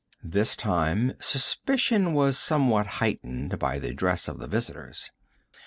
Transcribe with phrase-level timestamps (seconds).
[0.23, 5.11] This time, suspicion was somewhat heightened by the dress of the visitors.